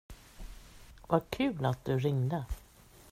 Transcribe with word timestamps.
Vad 1.07 1.29
kul 1.29 1.65
att 1.65 1.85
du 1.85 1.99
ringde. 1.99 2.45